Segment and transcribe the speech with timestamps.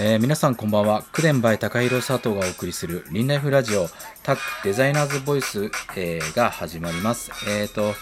[0.00, 1.02] えー皆さんこんばんは。
[1.10, 3.88] クデンバイ高弘佐藤がお送りするリンライフラジオ
[4.22, 7.32] タックデザイナーズボイス、えーが始まります。
[7.50, 7.94] えっ、と、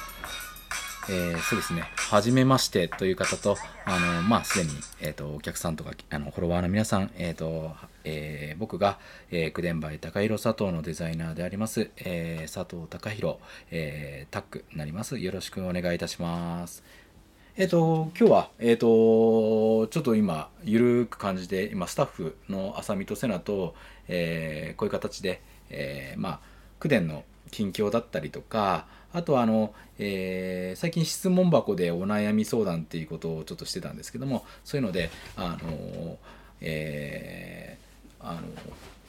[1.08, 1.84] えーそうですね。
[1.96, 3.56] はじめましてという方と、
[3.86, 4.70] あの、まあ、すでに、
[5.00, 7.74] えっ、と、お客さんとか、あの、フォロワーの皆さん、えっ、と、
[8.04, 8.98] えー僕が、
[9.30, 13.38] えー、クデンバイ高弘佐藤のデザイナーであります、えー佐藤高弘、
[13.70, 15.18] えータックになります。
[15.18, 16.84] よろしくお願いいたします。
[17.58, 23.74] えっ、と、今日は、えっ、と、ちょっと今、ゆるく感じで、今、スタッフのあさみとせなと、
[24.08, 26.40] えーこういう形で、えーまあ、
[26.78, 36.18] 口伝の近況だったりとか、あとは、あの、えー最近質問箱でお悩み相談っていうことをちょっとしてたんですけども、そういうので、あの、
[36.60, 38.40] えーあの、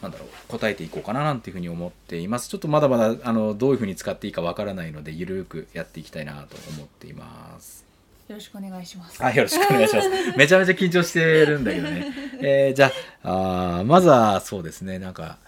[0.01, 2.47] なんだろう答えていこうかななんていうふうに思っています。
[2.47, 7.86] ちょっとまだまだあのどういうふうに使っていいかわからないので、ゆるくやっていきたいなと思っています。
[8.27, 9.21] よろしくお願いします。
[9.21, 10.09] はい、よろしくお願いします。
[10.37, 12.05] めちゃめちゃ緊張してるんだけどね。
[12.41, 12.91] えーじゃ
[13.23, 15.39] ああーまずはそうですね、なんか、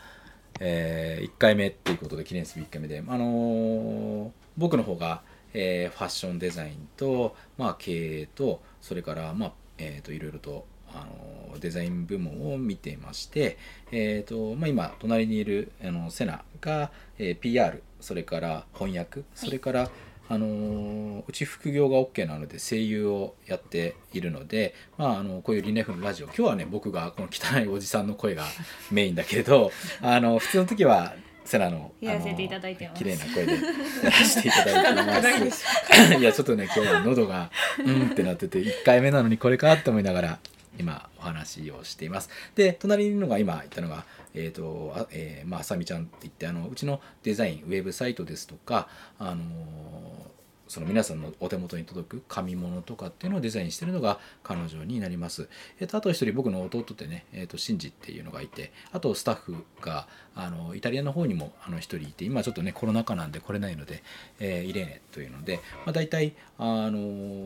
[0.62, 5.22] え1回目っていうことで記念すべき1回目で、あのー僕の方が、
[5.54, 13.58] えーファッションデザインと、まあ、経営と、それから、まあ、えーと、いろいろと、あのーデザイン部門を見ていまして、
[13.92, 19.92] えーとまあ、今隣にいるあのセナが、えー PR それから翻訳それから、
[20.30, 28.46] あのーうち副業が OK なので声優をやっているので、まあ、あのこういうリネフのラジオ今日はね僕がこの汚いおじさんの声が
[28.90, 29.72] メインだけど
[30.02, 31.14] あの普通の時は
[31.46, 32.50] セナのやらせてい
[32.96, 33.60] 綺麗な声でや
[34.06, 35.66] らせていただいてます。
[36.20, 37.52] いやちょっとね今日は喉が
[37.84, 40.40] うんってなってて1回目なのにこれかって思いながら
[40.80, 42.30] 今お話をしています。
[42.56, 49.44] で隣にいるのが今言ったのがえーとあえーまあ、さみちゃんって言ってあのうちのデザインウェブサイトですとか、あの
[50.70, 55.50] その皆さんのお手元に届く紙物とかっていうのをデザインしてるのが彼女になります。
[55.80, 64.04] えっとあと一人僕の弟ってね、えっとシンジっていうのがいてあとスタッフがあのイタリアの方にもあの一人いて今ちょっとねコロナ禍なんで来れないので、
[64.40, 67.00] えーイレーネというので、まあ、大体あの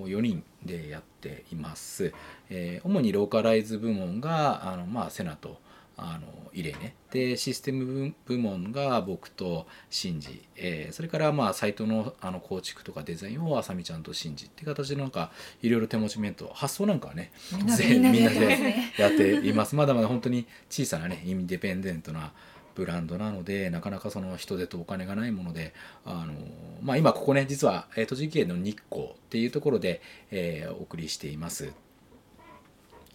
[0.10, 2.14] 4人でやっています。
[2.50, 5.62] え主にローカライズ部門があの、まあ、セナと
[5.96, 15.32] あのイレーネでシステム部門が僕とシンジ、えーそれからまあサイトのあの構築とかデザインをあさみちゃんとシンジっていう形でなんか
[15.62, 19.76] いろいろ手持ちメント発送なんかはねみんなで全みんなでみんなでやっています。
[19.76, 22.32] まだまだ本当に小さなねインディペンデントな
[22.76, 25.76] ブランドなのでなかなかその人手とお金がないもので
[26.06, 26.34] あの、
[26.82, 31.72] まあ、今ここね実は、えー栃木県の日光っていうところで、えーお送りしています。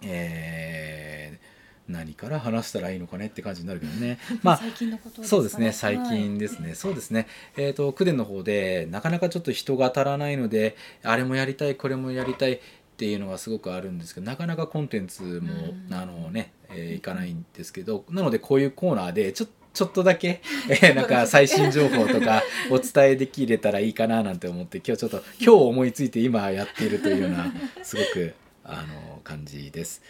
[0.03, 1.58] えー
[1.89, 4.19] 何から話したらいいのかねって感じになるけどね。
[4.43, 5.25] まあ最近のこと。
[5.25, 7.27] そうですね最近ですね、そうですね
[7.57, 12.59] えっ、と九電の方でなかなかちょっと人が足らないのであれもやりたいこれもやりたいっ
[12.99, 27.53] ていうのがすごくあるんですけどなかなかコンテンツも、うんあのね、えーいかないんですけどなのでこういうコーナーでちょちょっとだけ、 えーなんか最新情報とかお伝えできれたらいいかななんて思って今日ちょっと今日思いついて今やっているというような
[27.85, 28.35] すごく
[28.65, 30.03] あの感じです。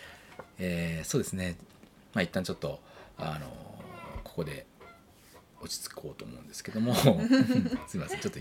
[0.59, 1.57] えーそうですね。
[2.15, 2.81] まあ一旦ちょっと
[3.19, 3.47] あの
[4.25, 4.67] ここで
[5.61, 6.95] 落ち着こうと思うんですけども。
[7.87, 8.21] すいません。
[8.21, 8.39] ちょっと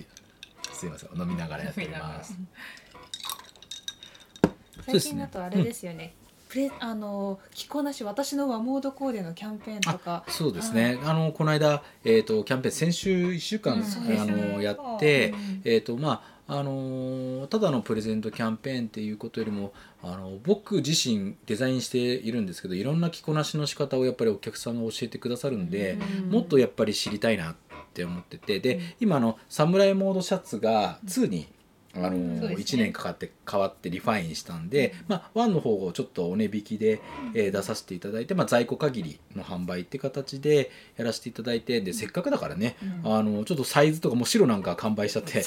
[0.73, 1.19] すいません。
[1.19, 2.35] 飲みながらやっています。
[4.85, 6.13] 最近だとあれですよね。
[6.49, 10.23] プレあの着こなし私の和モードコーデのキャンペーンとか。
[10.29, 15.61] そうですね、あのこの間、えー、とキャンペーン先週1週間、うんあのやって、うん。
[15.65, 26.29] えーとまああのーただのプレゼントキャンペーンっていうことよりもあの僕自身デザインしているんですけどいろんな着こなしの仕方をやっぱりお客さんが教えてくださるんで、うん。
[26.29, 27.55] もっとやっぱり知りたいなっ
[27.93, 28.59] て思ってて。
[28.59, 28.81] で、うん。
[28.99, 31.47] 今あのサムライモードシャツが2に、
[32.05, 32.81] あのうんそうですね。
[32.81, 37.01] 1年かかって変わってリファインしたんで、まあ、1の方をちょっとお値引きで、
[37.33, 43.13] えー出させていただいて、まあ、在庫限りの販売って形でやらせていただいてでせっかくだからね、うん。
[43.15, 45.43] あのちょっとサイズとかもう白なんか完売しちゃって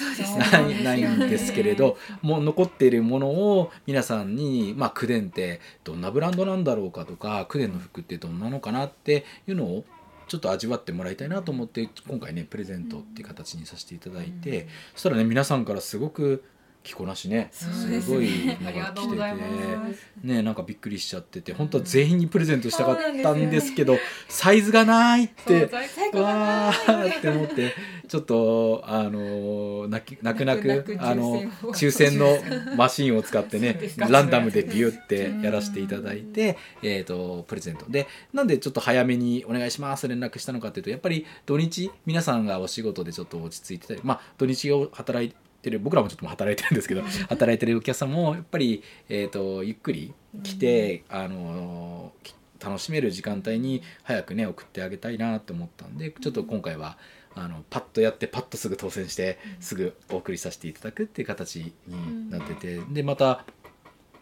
[0.50, 9.84] ないないんですけれどもう残っているものを皆さんに、まあ、クデンってどんなブランドなんだろうかとかクデンの服ってどんなのかなっていうのを
[10.30, 16.44] ちょっと味わってもらいたいなと思って今回ねプレゼントっていう形にさせていただいて、そしたらね皆さんからすごく
[16.82, 17.48] 着こなしね。
[17.52, 19.94] すごいねのがが来てて。
[19.94, 20.10] す。
[20.22, 23.96] ねなんかびっくりしちゃってて本当は全員にプレゼントしたかったんですけど
[24.28, 25.70] サイズがないって
[26.14, 27.74] わなーって思って
[28.08, 31.42] ちょっとあの泣き泣く泣泣くあの
[31.74, 32.38] 抽抽選の
[32.76, 37.86] マシンを使ってねランダムでビューってやらせていただいて、えー、とプレゼント。
[37.88, 56.98] でなんでちょっと早めにお願いします連絡したのかっていうとやっぱり土日皆さんがお仕事でちょっと落ち着いてたりまあ土日を働いてる僕らもちょっと働いてるんですけど働いてるお客さんもやっぱり、えー、とゆっくり来て、あのき楽しめる時間帯に早くね送ってあげたいなと思ったんでちょっと今回は
[57.34, 63.44] あのパッとやってパッとすぐ当選してすぐお送りさせていただくっていう形になっててでまた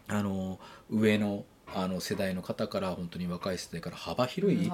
[0.07, 0.59] あの
[0.89, 1.45] 上の
[1.75, 4.71] あの世代の方から本当に若い世代から幅広い、うん。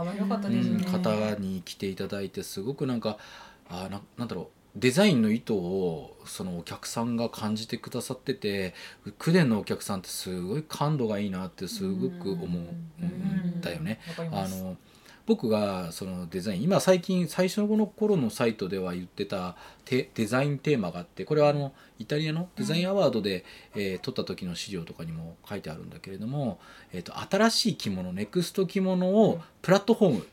[0.85, 3.17] 方に来ていただいてすごくなんか
[3.69, 8.73] あななんだろうデザインの意図をそのお客さんが感じてくださってて
[9.19, 13.05] 九電のお客さんってすごい感度がいいなってすごく思う。
[13.05, 13.61] ん。
[13.61, 13.99] だよね。
[14.31, 14.75] あの
[15.25, 23.43] 僕がそのデザイン今最近最初の頃のサイトでは言ってたテデザインテーマがあってこれはあのイタリアのデザインアワードで、
[23.75, 26.59] えー撮った時の資料とかにも書いてあるんだけれども、
[26.93, 30.27] えー、と新しい着物ネクスト着物をプラットフォーム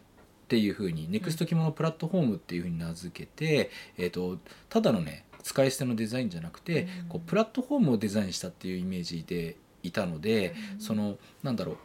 [0.52, 4.36] っていうふうにネクスト着物プラットフォームっていうふうに名付けて、えー、と
[4.68, 7.08] ただのね使い捨てのデザインじゃなくて、うん。
[7.08, 10.80] こうプラットフォームをデザインしたっていうイメージでいたので、うん。
[10.80, 11.76] そのなんだろう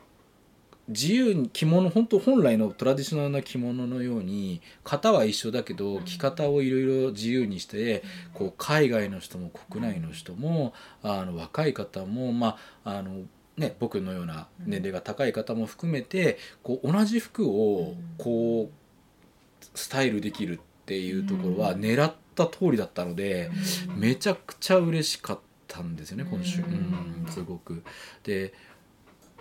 [0.90, 6.04] 自由に着物本当本来のトラディショナルな着物のように型は一緒だけどうん。
[6.04, 8.04] 着方をいろいろ自由にして
[8.34, 10.74] こう海外の人も国内の人も
[11.04, 13.22] あの若い方もまああの
[13.58, 21.82] ね僕のような年齢が高い方も含めてこう同じ服をこうスタイルできるっていうところはうん。
[21.82, 23.50] 狙った通りだったので
[23.90, 24.00] うん。
[24.00, 27.84] めちゃくちゃ嬉しかったんですよね今週、ううんん、すごく。
[28.24, 28.54] で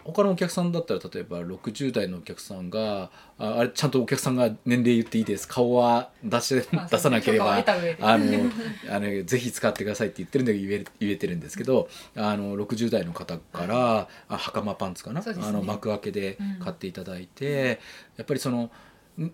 [0.06, 5.48] 他のお客さんだったら例えば60代のお客さんがああれちゃんとお客さんが年齢言っていいです。
[5.48, 7.56] 顔は出しあ出さなければ
[8.00, 8.50] あの
[8.90, 15.26] あのぜひ使ってくださいって言ってるんで言える言えてるんですけどあの60代の方から、あ袴パンツかな、ね。
[15.42, 16.56] あの幕開けでうん。
[16.60, 17.80] 買っていただいて、
[18.16, 18.70] やっぱりその
[19.18, 19.32] ん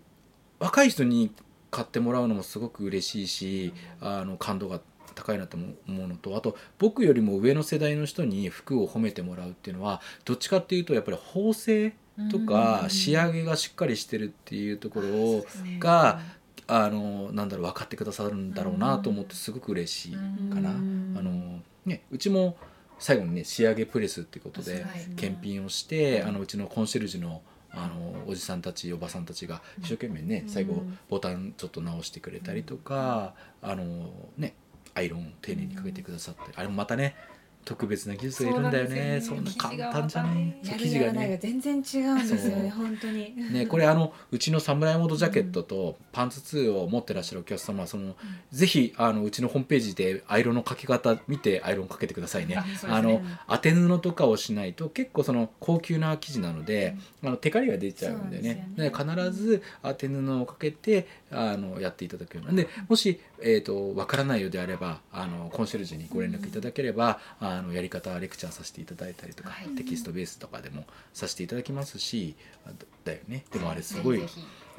[0.58, 1.32] 若い人に
[1.70, 4.80] 買ってもらうのもすごく嬉しいしあの感動が
[5.14, 11.94] 高いなと思うのとあと僕よりも上の世代の人に服を褒めてもらうっていうのはどっちかっていうとやっぱり縫製
[12.30, 15.46] とか仕上げがしっかりしてるっていうところを
[15.78, 16.20] が
[16.66, 20.14] あのなんだろう分かってくださるんだろうなと思ってすごく嬉しい
[20.52, 20.70] かな。
[20.70, 22.56] あのね、うちも
[22.98, 24.82] 最後にね仕上げプレスってことではい
[25.16, 27.42] 検品をしてあのうちのコンシェルジュの
[27.74, 30.48] あのおじさんたちおばさんたちが一生懸命ねうん。
[30.48, 34.54] 最後ボタンちょっと直してくれたりとかあのね
[34.94, 37.16] アイロンを丁寧にかけてくださってあれもまたね
[37.64, 39.20] 特別な技術がいるんだよね。
[39.20, 40.56] そんな簡単じゃない。
[40.62, 41.38] 生地がね。
[41.40, 43.34] 全然違うんですよね本当に。
[43.52, 48.14] ねこれあのうちのサムライモードジャケットとパンツ2を持ってらっしゃるお客様はその
[48.50, 52.62] ぜひあのうちのホームページでアイロンのかけ方見てアイロンかけてくださいね。
[52.88, 58.52] あの当て布とかをしないと結構その高級な生地なので、あのテカリが出ちゃうんでね。
[58.76, 58.90] ね。
[58.90, 62.52] で必ず当て布をかけてあのやっていただくような。
[62.52, 69.68] でもし、えー、と分からないようであればあのコンシェルジュにご連絡いただければ、あのやり方はレクチャーさせていただいたりとか、はい。
[69.76, 72.34] テキストベースとかでもさせていただきますし
[72.66, 72.74] あだ
[73.04, 73.44] だよね。
[73.52, 74.22] でもあれすごい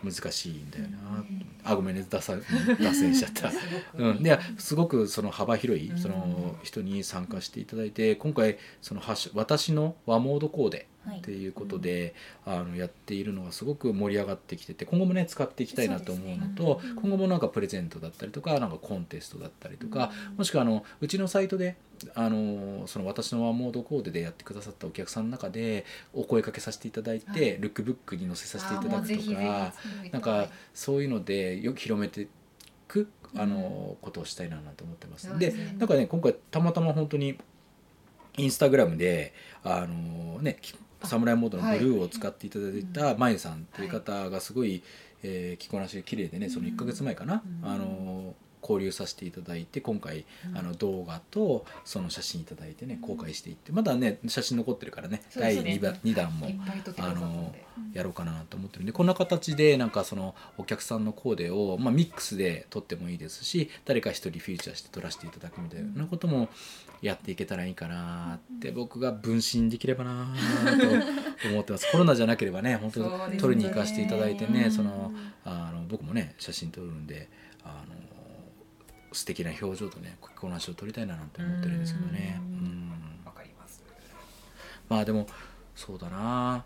[0.03, 1.45] 難しいんだよな、うん。
[1.63, 3.49] あごめんね脱線しちゃった。
[3.49, 3.65] ひ す
[3.95, 4.03] ごく。
[4.03, 5.97] うん、ですごくその幅広いうん。
[5.97, 9.01] その人に参加していただいて今回その
[9.33, 12.15] 私の和モードコーデはいっていうことで、
[12.45, 17.01] あのやっているのがすごく盛り上がってきてて今後もね使っていきたいなと思うのとそうですね。
[17.01, 20.37] 今後もなんかプレゼントだったりとかなんかコンテストだったりとか、うん。
[20.37, 21.75] もしくはあのうちのサイトで
[22.15, 27.57] あのその私の和モードコーデでやってくださったお客さんの中でお声かけさせていただいて、はい。
[27.59, 29.73] ルックブックに載せさせていただくとか。
[30.11, 32.27] なんかそういうのでよく広めてい
[32.87, 35.37] くあの、ことをしたいなと思ってます。
[35.39, 37.37] でなんかね今回たまたま本当に
[38.37, 44.81] インスタグラムであのねきサムライモードのブルーを使っていただいたまゆさんっていう方がすごい、
[45.23, 47.69] えー着こなし綺麗でねその1か月前かな、うん。
[47.69, 50.57] あの交流させていただいて今回、うん。
[50.57, 55.89] あの動画とその写真いただいてね公開していってまだね写真残ってるからね第そうですね。
[55.89, 66.49] 2, 弾2弾もいっぱい撮ってくださったのでやろうかなと思ってるんでこんな形でなんかそのお客さんのコーデを、まあ、ミックスで撮ってもいいですし誰か一人フィーチャーして撮らせていただくみたいなことも
[67.03, 70.33] やっていけたらいいかなって僕が分身できればな
[71.41, 71.87] と思ってます。
[71.91, 74.71] コロナじゃなければね本当に撮りに行かせていただいてねうん。
[74.71, 75.11] その
[75.43, 77.29] あの僕もね写真撮るんで
[77.61, 77.95] あの
[79.11, 82.39] 素敵な表情とね着こなしを撮りたいななんて思ってるんですけどね。
[83.25, 83.83] わかります。
[84.87, 85.27] まあでも
[85.75, 86.63] そうだな。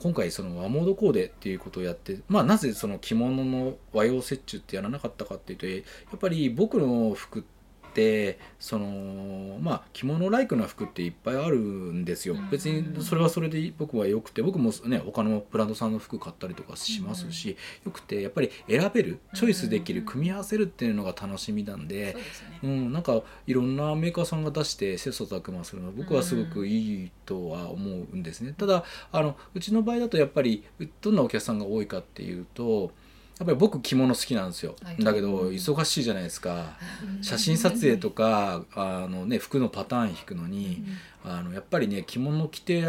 [0.00, 5.80] 今回その和モードコーデっていうことをやってまあなぜその着物の和洋折衷ってやらなかったかっていうとや
[6.16, 7.42] っぱり僕の服っ
[7.90, 22.16] ってそのまあ着物ライクな服っていっぱいあるんですよ、別にそれはそれで僕はよくて僕もね他のブランドさんの服買ったりとかしますし、よくてやっぱり選べるチョイスできる、組み合わせるっていうのが楽しみなんで、
[22.62, 28.54] うん、なんかいろんなメーカーさんが出して切磋琢磨するのは僕はすごくいいとは思うんですね。
[28.56, 30.64] ただあのうちの場合だとやっぱり
[31.00, 32.92] どんなお客さんが多いかっていうと
[33.40, 36.76] やっぱり僕着物好きなんですよ、はい、だけど忙しいじゃないですか、
[37.22, 40.84] 写真撮影とかあの、ね、服のパターン引くのに、
[41.24, 42.84] あのやっぱりね着物着て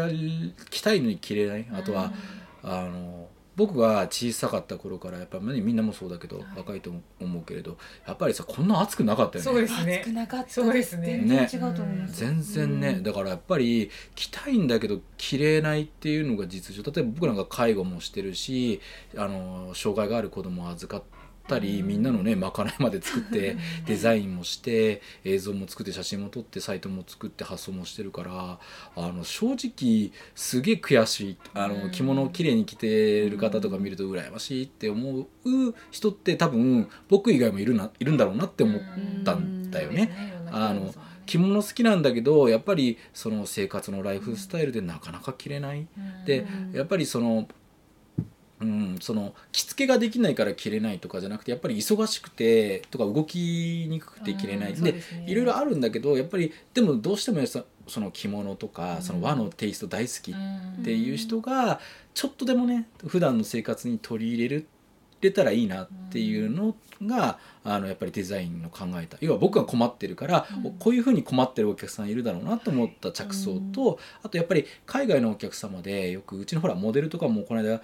[0.68, 1.66] 着たいのに着れない。
[1.72, 2.12] あとは、
[2.62, 9.50] あの僕が小さかった頃からやっぱりみんなもそうだけど、はい、若いと思うけれどやっぱりさこんな暑くなかったよね。
[9.50, 9.98] そうですね。
[10.02, 10.50] 暑くなかった。
[10.50, 11.24] そうですね。
[11.26, 16.82] 全然違うと思います、全然ね、だからやっぱり着たいんだけど着れないっていうのが実情。
[16.82, 18.80] 例えば僕なんか介護もしてるし
[19.16, 23.56] あの障害がある子供を預かってったりみんなのねまかないまで作って
[23.86, 28.58] デザインもして映像も作って写真も撮ってサイトも作って発送もしてるから
[28.96, 31.36] あの正直すげえ悔しい。
[31.54, 35.26] あの着物をきれいに着てる方とか見ると羨ましいって思う
[35.90, 38.80] 人って多分僕以外もいるないるんだろうなって思っ
[39.24, 40.10] たんだよね。
[40.50, 40.94] あの
[41.24, 45.86] 着物好きなんだけどやっぱりその生活のライフスタイルでなかなか着れない。
[46.26, 47.48] でやっぱりその
[48.62, 61.80] うん、その着付けができないから着れないとかじゃなくてやっぱり忙しくてとか動きにくくて着れない、で、ね、いろいろあるんだけどやっぱりでもどうしてもその着物とか、その和のテイスト大好きっていう人が
[62.14, 64.66] ちょっとでもね普段の生活に取り入れる
[65.22, 69.18] れたらいいなっていうのが、あのやっぱりデザインの考えた。
[69.20, 77.80] 要は僕が困ってるから、うん、こういうふうに困ってるお客さんいるだろうなと思った着想と、はい、あとやっぱり海外のお客様でよくうちのほらモデルとかもこの間、はい、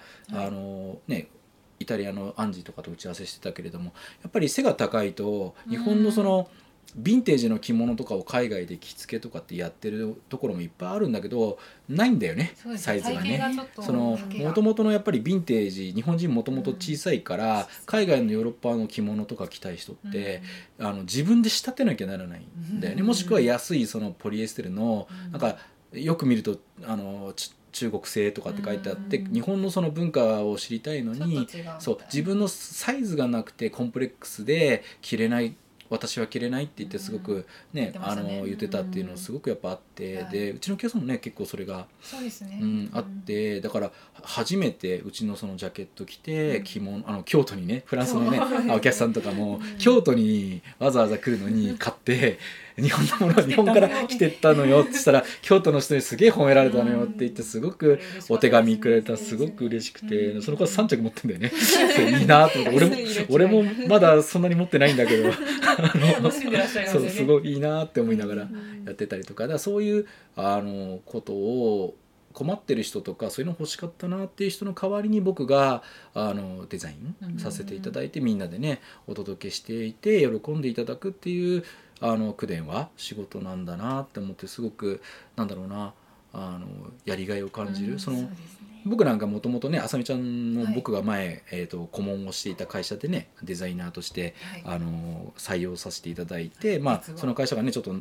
[0.47, 1.27] あのね
[1.79, 13.41] イタリアのアンジーとかと打ち合わせしてたけれどもやっぱり背が高いと日本のその、うんヴィンテージの着物とかを海外で着付けとかってやってるところもいっぱいあるんだけどないんだよねサイズがね。
[13.79, 20.41] そのもともとのやっぱりヴィンテージ日本人もともと小さいから、うん、海外のヨーロッパの着物とか着たい人って、
[20.79, 25.57] うん、あの自分で仕立てなきゃならないんだよね、うん、もしくは安いそのポリエステルの、なんか
[25.93, 27.33] よく見るとあの
[27.71, 31.47] 中国製とかって書いてあって、日本のその文化を知りたいのに
[31.79, 35.55] そう自分のサイズがなくてコンプレックスで着れない
[35.89, 43.91] 私は着れないって言ってすごくね,、あの言ってたっていうのすごくやっぱあって、でうちのお客さんもね結構それがそうですね、うん、あってだから
[44.21, 48.39] 初めてうちのそのジャケット着て着物あの京都にねフランスのね
[48.71, 52.39] お客さんとかも京都にわざわざ来るのに買って
[52.81, 61.51] 日本のものは日本から来てったのよって言ったら 京都の人にすげえ褒められたのよって言ってすごくお手紙くれたすごく嬉しくてその子は3着持ってんだよね。
[62.19, 63.25] いいなと思って。
[63.29, 65.31] 俺も俺もまだそんなに持ってないんだけど。
[66.91, 68.41] そうすごいいいなって思いながら
[68.85, 70.05] やってたりとかだからそういう
[70.35, 71.95] あのことを
[72.33, 75.83] 困ってる人とかそういうの欲しかったなっていう人の代わりに僕が
[76.13, 81.63] あのデザインさせていただいてみんなでねお届けしていて喜んでいただくっていう
[82.01, 85.01] あの口伝は仕事なんだなって思ってすごく
[85.35, 85.93] なんだろうな
[86.33, 86.67] あの
[87.05, 88.29] やりがいを感じる、うん、その
[88.85, 97.95] 僕なんかもともとねあさみちゃんも僕が前、はい、えーと、顧問をしていた会社でねデザイナーとして、はい、あの採用させていただいて、はい、まあ、その会社がねちょっと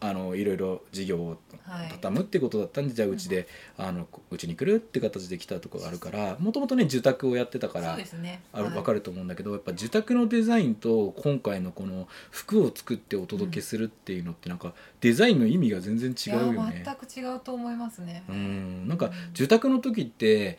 [0.00, 1.38] あのいろいろ事業を
[1.90, 3.46] 畳むってことだったんで、じゃあうちで
[3.76, 16.82] あのうちに来るって形で来たところがあるからもともとね受託をやってたから、ね、あ分かると思うんだけどやっぱ受託のデザインと今回のこの服を作ってお届けするっていうのってなんかデザインの意味が全然違うよね。
[16.84, 18.24] 全く違うと思いますね。
[18.28, 18.88] うん。
[18.88, 20.58] なんか受託の時って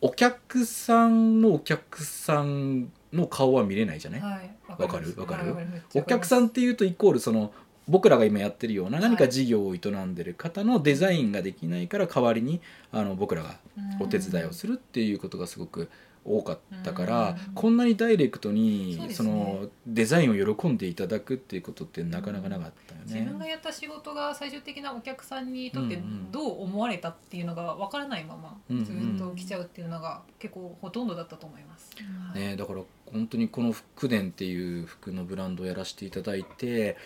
[0.00, 4.20] お客さんのお客さんの顔は見れないじゃない？
[4.22, 4.28] わ、
[4.76, 5.56] はい、かるわかる
[5.94, 7.52] お客さんっていうとイコールその
[7.86, 12.60] 僕らが今やってるような何か事業を営んでる方のデザインができないから代わりに
[12.92, 13.56] あの僕らが
[14.00, 15.90] お手伝いをするっていうことがすごく
[16.24, 23.20] 多かったから、こんなにダイレクトにそのデザインを喜んでいただくっていうことってなかなかなかったよね。
[23.20, 26.02] 自分がやった仕事が最終的なお客さんにとって
[26.32, 31.90] どう思われたっていうのが分からないままずっと来ちゃうっていうのが結構ほとんどだったと思います。
[32.34, 32.80] ね、だから
[33.12, 36.96] 本当にこの福伝っていう服のブランドをやらせていただいて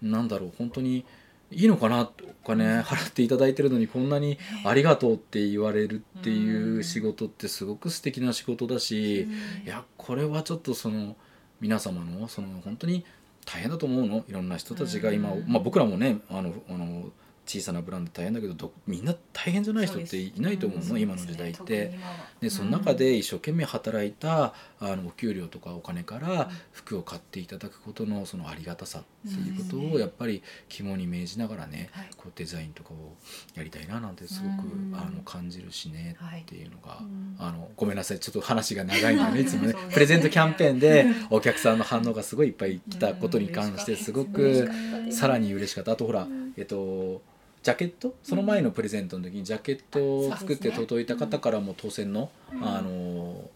[0.00, 1.04] なんだろう本当に
[1.50, 2.10] いいのかな
[2.44, 9.28] お金払っていただいてるのにこんなにありがとうって言われるっていう仕事ってすごく素敵な仕事だしい
[9.66, 11.16] やこれはちょっとその
[11.60, 13.04] 皆様のその本当に
[13.44, 14.24] 大変だと思うの？
[14.28, 17.10] いろんな人たちが今、まあ、僕らもねあのあの
[17.46, 21.98] 小さなブランド大変だけどみんな大変じゃない人っていないと思うの、今の時代って。
[22.42, 32.06] でその中で一生懸命働いたあのお給料とかお金から服を買っていただくことのそのありがたさっていうことをやっぱり肝に銘じながらね、はい。
[32.16, 33.14] こうデザインとかを
[33.54, 34.94] やりたいななんてすごくうん。
[34.94, 36.42] あの感じるしねはい。
[36.42, 37.36] っていうのが、うん。
[37.38, 39.40] あのごめんなさいちょっと話が長いんだ ね。
[39.40, 44.68] いつもねねプレゼントキャンペーンでお客さんの反応がすごいいっぱい来たことに関してすごく
[45.10, 45.92] さらに嬉しかった。
[45.92, 46.52] あとほら、うん。
[46.56, 47.20] えっと
[47.60, 48.14] ジャケット？
[48.22, 52.64] その前のプレゼントの時にジャケットを作って届いた方からも当選の、うん。
[52.64, 53.50] あの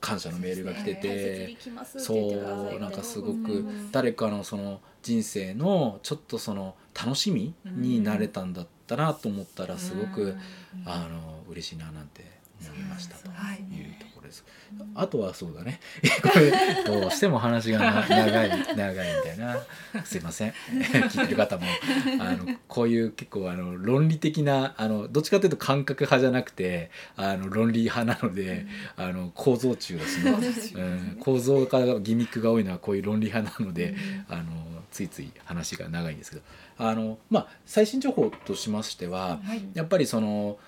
[0.00, 2.14] 感謝のメールが来ててそ
[2.76, 3.90] うなんかすごうくん。
[3.92, 10.36] 誰かのその人生のちょっとその楽しみになれたんだったなと思ったらすごく
[10.84, 12.24] あの嬉しいななんて
[12.66, 14.44] 思いましたとはいいうところです。
[14.94, 15.80] あとはそうだね。
[16.22, 16.52] これ
[16.84, 20.04] どうしても話がな長い長いんだよな。
[20.04, 20.52] すいません。
[20.72, 21.64] 聞いてる方も
[22.20, 30.30] あのこういう結構あの論理的なあのどっちかというと感覚派じゃなくてあの論理派なので、あの構造中ですね。
[30.74, 33.94] うん、構造化がギミックが多いのはこういう論理派なので、
[34.28, 34.44] あの
[34.90, 36.42] ついつい話が長いんですけど、
[36.78, 39.40] あのまあ最新情報としましては。
[39.44, 40.58] はいやっぱりその、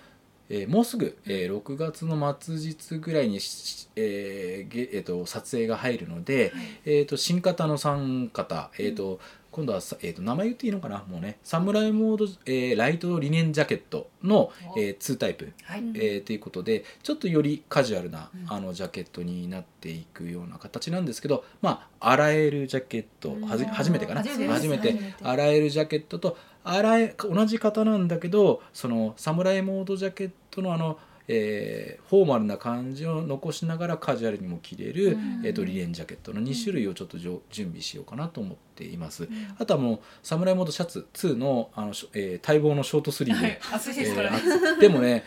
[0.48, 6.52] えーもうすぐ、えー6月の末日ぐらいにし、えーげえーと撮影が入るので、
[6.84, 9.20] えー、と新型の3型、えーと
[9.52, 11.04] 今度はさ、えー、と名前言っていいのかな？
[11.06, 11.36] もうね。
[11.44, 15.80] サムライモード、えーライトリネンジャケットの、えー2タイプ、はい。
[15.80, 18.50] うんえーということでちょっとよりカジュアルな、うん。
[18.50, 23.70] あのジャケットになっていくような形なんですけどまあ洗えるジャケットはじうん。
[23.70, 24.22] 初めてかな？
[24.22, 24.98] 初めて。
[25.22, 35.46] 洗えるジャケットと洗え同じ型なんだけどそのサムライモードジャケットのあの、えーフォーマルな感じを残しながらカジュアルにも着れる、うん。
[35.46, 39.28] えー、とリレンジャケットの2種類をちょっとじょ準備しようかなと思っています。
[39.58, 43.58] あとはもうサムライモードシャツ2のあの、えー待望のショートスリーブ、はい。
[44.80, 45.24] でもね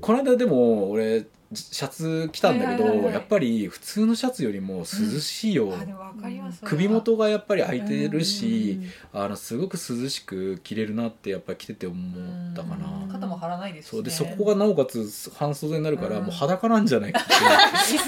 [0.00, 3.14] この間でも俺シャツ着たんだけど、はいはいはいはい。
[3.14, 8.78] やっぱり普通のシャツよりも涼しいよ、あでもわかります首元がやっぱり開いてるし、
[9.12, 13.08] うんあのすごく涼しく着れるなってやっぱり着てて思ったかうん。
[13.08, 13.12] な。
[13.12, 13.96] 肩も張らないですしね。
[13.96, 16.24] そうでそこがなおかつ半袖になるから、うん。
[16.26, 17.32] もう裸なんじゃないかって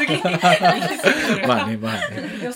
[0.07, 0.13] れ
[1.49, 2.53] まあねまあね。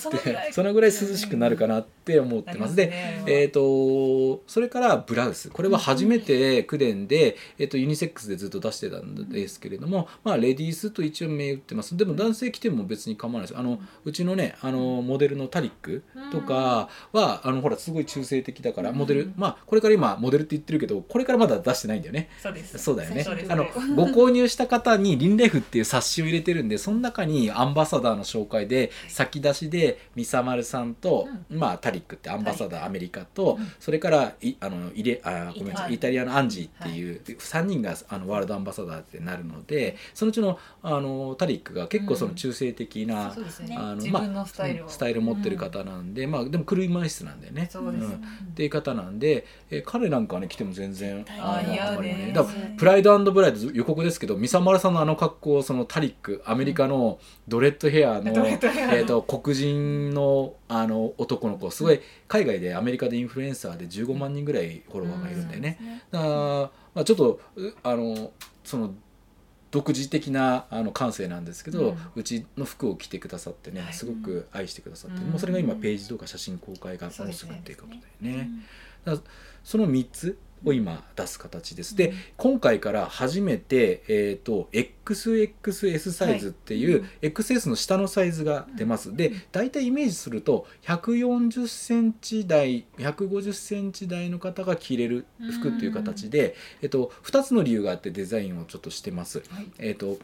[0.51, 2.75] そのぐらい涼しくなるかなって思ってます。
[2.75, 2.93] で
[3.25, 5.49] えー、とそれからブラウス。
[5.49, 11.95] これは初めてクデンで、えー、とユニセックスでずっと出してたんですけれども、まあ、レディースと一応銘打ってます。
[11.97, 13.59] でも男性着ても別に構わないです。
[13.59, 22.29] あのうちのねあのモデルのタリックとかはあのほらすごい中性的だからモデル、うんまあこれから今モデルって言ってるけどこれからまだ出してないんだよね。
[22.41, 22.77] そうです。
[22.77, 23.25] そうだよね。
[23.49, 33.71] あのご購入した方にリンレイフっていう冊子を入れてるんでその中にアンバサダーの紹介で先出しでミサマルさんと、まあ、タリックってアンバサダーアメリカと、うん。
[33.79, 35.85] それからいあのイレあごめんなさい。
[35.85, 43.75] はいイタリアのアンジーっていう、3人があのワールドアンバサダーってなるのでそのうちのあのタリックが結構その中性的な、そうですね。
[43.77, 45.23] あのまあスタイルを。
[45.27, 47.67] 持ってる方なんで、まあでも車椅子なんだよね。
[47.71, 47.89] そうん。
[47.91, 52.31] っていう方なんで、え彼なんかはね来ても全然あのね。
[52.33, 66.03] だからプライドブライド予告ですけどミサマルさんのあの格好そのタリックアメリカのドレッドヘアの、えー、と黒人のあの男の子すごい海外でアメリカでインフルエンサーで15万人ぐらいフォロワーがいるんだよね。
[66.11, 66.31] だから
[66.97, 68.31] まあ、ちょっとうあの
[68.63, 68.93] その
[69.77, 73.93] 独自的なあの感性なんですけど、ううんちの服を着てくださってね、はい。
[73.93, 75.29] すごく愛してくださって、うん。
[75.29, 77.93] もうそれが今ページとか写真公開がもうすぐっていうこと
[78.25, 78.49] でね。
[79.05, 79.31] だから
[79.63, 81.95] その3つを今出す形です。
[81.95, 89.15] で今回から初めて、えー、と XXS サイズっていう、XS の下のサイズが出ます。
[89.15, 95.25] で大体イメージすると140センチ台150センチ台の方が着れる
[95.59, 99.43] 服っていう形で、えっと2つの理由があってデザインをちょっとしてます。
[99.49, 99.67] はい。
[99.79, 100.17] えっと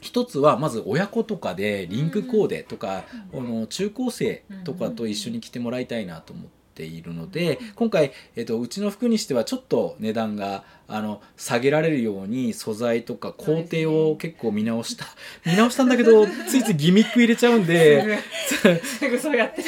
[0.00, 15.06] 一つはまず親子とかでリンクコーデとか、あの中高生とかと一緒に着てもらいたいなと思っているので、今回、えっとうちの服にしてはちょっと値段があの下げられるように素材とか工程を結構見直した、
[15.44, 18.18] 見直したんだけどついついギミック入れちゃうんで。
[19.20, 19.62] そう やって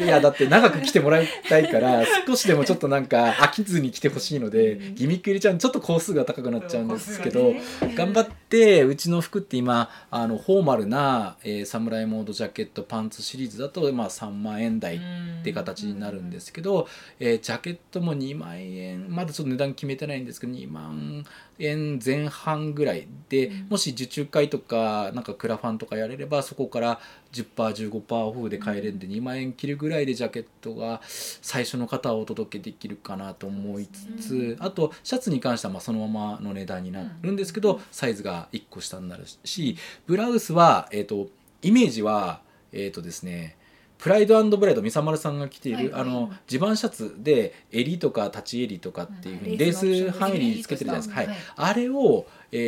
[0.00, 7.54] いやだって長く来てもらいたいから少しでもちょっとなんか飽きずに来てほしいのでギミック入れちゃうちょっと工数が高くなっちゃうんですけど
[7.94, 15.00] 頑張ってうちの服って今あのフォーマルな、えーサムライモードジャケットパンツシリーズだと、まあ、3万円台っ
[15.42, 16.86] て形になるんですけど、
[17.18, 21.24] えージャケットも2万円まだちょっと値段決めてないんですけど2万
[21.62, 27.00] 円前半ぐらいで、もし受注会とかなんかクラファンとかやれればそこから
[27.32, 41.28] 10%15% オフで買えるんで2万円切るぐらいでジャケットが最初の方はお届けできるかなと思いつつ、あとシャツに関してはまあそのままの値段になるんですけど、サイズが1個下になるしブラウスは、えー、と
[41.62, 42.40] イメージは
[42.72, 43.56] えっ、とですね
[44.02, 46.00] プライドブレード三沢丸さんが着ている、はいはい。
[46.00, 51.26] あの地盤シャツで襟とか立ち襟とかっていうふうにうんレースレースのオプション半襟つけてるじゃないですか、はい。
[51.28, 51.36] はい。
[51.54, 52.58] あれを、え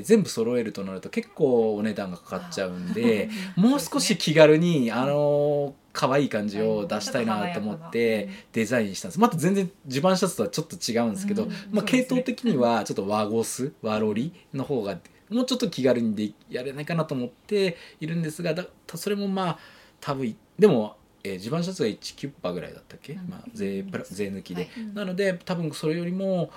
[0.00, 9.20] ー全部揃えるとなると結構お値段がかかっちゃうんで もう少し気軽にあの可愛い感じを出したいなと思ってデザインしたんです。
[9.20, 14.98] また全然地盤シャツとはちょっと違うんですけど、うんまあ、系統的にはちょっと和ゴス和ロリの方が
[15.30, 19.58] もうちょっと気軽にでやれないかなと思っているんですがだそれもまあ
[20.02, 23.28] 多分でも、えー地盤シャツが1キュッパぐらいだったっけ、うん。
[23.28, 24.94] まあ、税プラ税抜きで、はい。
[24.94, 26.50] なので多分それよりも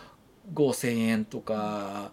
[0.53, 2.11] 5,000円とか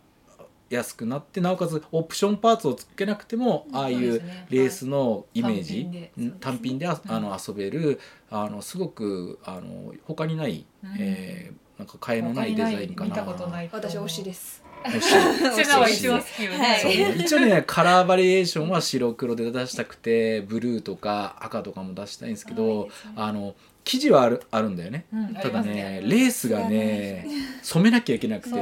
[0.70, 6.12] 安くなってなおかつオプションパーツをつけなくてもああいうレースのイメージ、単品で。
[6.16, 6.30] うん。
[6.32, 8.00] 単品でああの遊べる
[8.30, 10.96] あのすごくあの他にない、うん。
[10.98, 13.10] えーなんか替えのないデザインかな。
[13.10, 16.80] 見たことない私推しですセナは一番好きよね、はい。
[16.80, 16.92] そう。
[17.18, 25.04] 一応ねカラーバリエーションは白黒で出したくてブルーとか赤とかも出したいんですけど、あの生地はあるあるんだよね。
[25.12, 25.34] うん。
[25.34, 27.26] ただねますレースがね
[27.62, 28.58] 染めなきゃいけなくて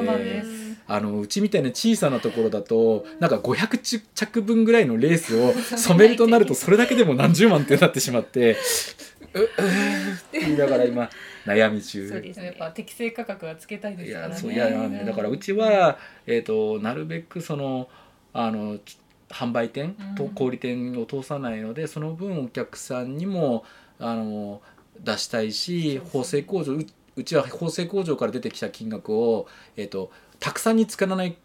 [0.86, 8.56] あのうちみたいな小さなところだとなんか500着分ぐらいのレースを染めるとなるとそれだけでも何十万ってなってしまって
[9.34, 11.08] ううーって言いながら今
[11.44, 12.08] 悩み中。
[12.08, 14.34] そうですやっぱ適正価格はつけたいでいすからね。
[14.34, 14.98] やそういやなん。
[14.98, 17.88] でだからうちは、えー、となるべくその
[18.32, 18.98] あのち
[19.28, 20.30] 販売店とうん。
[20.34, 23.64] 小売店を通さないのでその分お客さんにも
[23.98, 24.60] あの
[25.00, 31.36] 出したいし縫製工場ううちは縫製工場から出てきた金額を、えー、とたくさんに使わない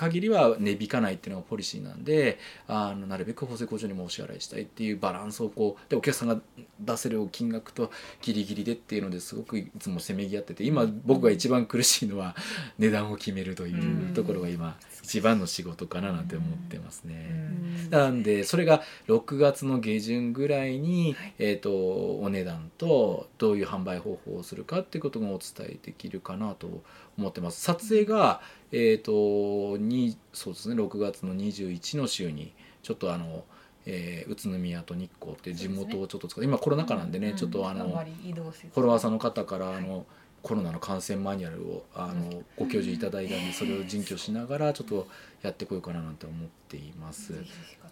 [0.00, 6.40] 限りは値引かないっていうのがポリシーなんであのなるべく縫製工場にもお支払いしたいっていうバランスをこうでお客さんが
[6.80, 7.90] 出せる金額と
[8.22, 12.34] ギリギリでっていうのですごくいつもせめぎ合ってて今僕が一番苦しいのは
[12.78, 17.60] 値段を決めるというところが今一番の仕事かななんて思ってますね。
[17.90, 26.82] なんでそれが6月の下旬ぐらいに、えー、とお値段とどういう販売方法をするかっていうことがお伝えできるかなと
[27.20, 27.60] 思ってます。
[27.60, 28.40] 撮影が、
[28.72, 32.52] えー、とにそうですね6月の21の週に
[32.82, 33.44] ちょっとあの、
[33.86, 40.06] えー宇都宮と日光っていう地元をちょっと使って、今コロナ禍なんでね、ちょっとあの、フォロワーさんの方からあの、
[40.42, 45.06] コロナの感染マニュアルをあのご教授いただいたんでそれを準拠しながらちょっと
[45.42, 47.34] やってこようかななんて思っています。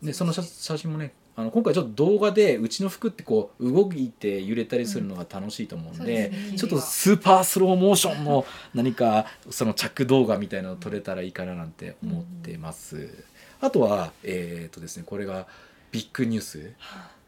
[0.02, 6.58] でその写写真もねあの今回ちょっと動画でうちの服ってこう動いて揺れたりするのが楽しいと思うんそうで,、ですね。
[6.58, 13.24] ちょっとスーパースローモーションの何かその着動画みたいなの撮れたらいいかななんて思ってます。
[13.60, 15.46] あとはえっ、とですねこれが
[15.92, 16.72] ビッグニュース。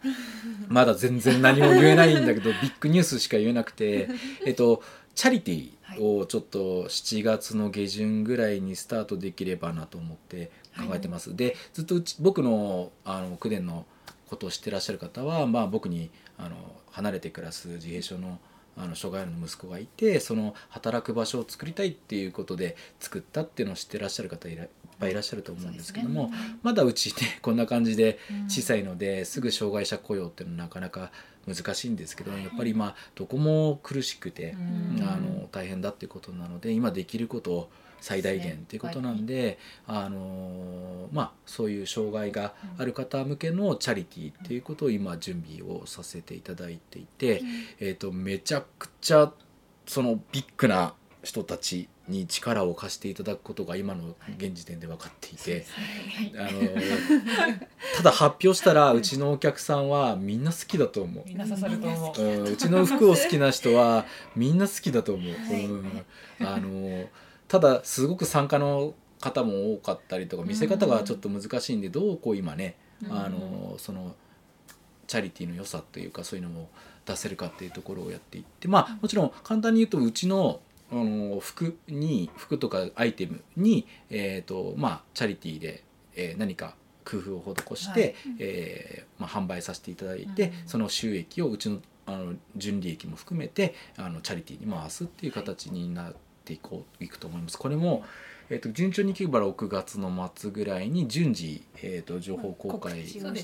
[0.67, 4.09] まだ全然何も言えないんだけどビッグニュースしか言えなくて
[4.45, 4.83] えっと
[5.15, 13.87] チャリティーをちょっと7月の下旬ぐらいにスタートできればなと思って考えてます、でずっとうち僕のあの口伝の
[14.31, 16.57] ことを知ってらっしゃる方は、まあ、僕にあの
[16.93, 18.39] 離れて暮らす自閉症の
[18.77, 26.31] あの障害の息子がいてその働く場所を作りたいっていうことで作ったっていうのを知ってらっしゃる方いらいっぱいいらっしゃると思うんですけども、
[26.63, 31.11] まだうちね こんな感じで小さいのですぐ障害者雇用っていうのはなかなか
[31.47, 35.03] 難しいんですけどやっぱり今どこも苦しくて、うん。
[35.03, 47.43] あの大変だっていうことなので今できることを最大限っていうことなんで、あのまあそういう障害がある方向けのチャリティーっていうことを今準備をさせていただいていて、
[47.79, 49.33] えー、とめちゃくちゃ
[49.87, 55.65] そのビッグな人たちに力を貸していただくことが今の現時点で分かっていて、
[56.37, 56.51] あの
[57.97, 61.25] ただ発表したらうちのお客さんはみんな好きだと思う。
[61.27, 62.23] みんな刺さると思う。
[62.23, 65.33] うん、うちの服を好きな人はみんな好きだと思う。
[65.33, 65.67] はい。
[65.67, 66.03] うん、
[66.41, 67.07] あの
[67.51, 72.77] ただすごく参加の方も多かったりとか見せ方がちょっと難しいんでどうこう今ね、
[73.11, 74.15] あのその
[75.09, 76.71] チャリティーの良さというかそういうのも
[77.05, 80.61] 出せるかっていうところをやっていってまあもちろん簡単に言うとうちの
[80.93, 85.85] あの服に服とかアイテムに、えーとまあ、チャリティーで、
[86.15, 88.15] えー何か工夫を施して、はい。
[88.39, 90.53] えーまあ、販売させていただいて、うん。
[90.67, 97.59] その収益をうちのあの純利益も含めてあのチャリティーに回すっていう形になっていこういくと思います。
[97.59, 98.05] これも
[98.51, 103.41] えー、と順調にいけば6月の末ぐらいに順次、えー、と情報公開がで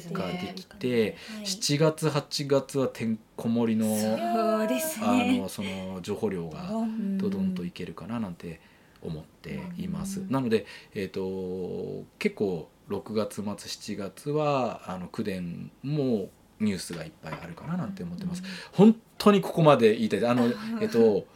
[0.54, 1.44] きて、はい。
[1.44, 7.18] 7月8月はてんこ盛りのそうですあねのその情報量がん。
[7.18, 8.60] ドドンといけるかななんて
[9.00, 10.20] 思っています。
[10.20, 10.30] うん。
[10.30, 18.42] なので、えー、と結構6月末7月はあの九伝もニュースがいっぱいあるかななんて思ってます。
[18.72, 20.26] 本当にここまで言いたい。
[20.26, 21.26] あのえっと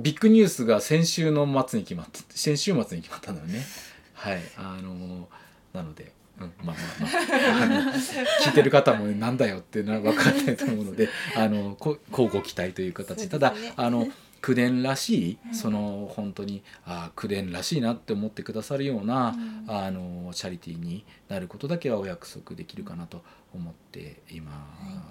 [0.00, 3.64] ビッグニュースが先週の末に決まって先週末に決まったんだよね。
[4.14, 4.40] はい。
[4.56, 5.28] あの
[5.72, 7.82] なのでうん、まあまあまあ。
[7.82, 14.08] あの聞いてる方もなんだよっていうのは分かんないと思うので あのこ交互期待という形、ただあの
[14.40, 19.36] 口伝らしいその本当にあ口伝らしいなって思ってくださるような、
[19.68, 23.22] うん、あのチャリティーになることだけはお約束できるかなと
[23.54, 24.52] 思っていま